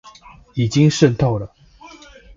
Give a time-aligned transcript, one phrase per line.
[0.55, 1.53] 已經滲透了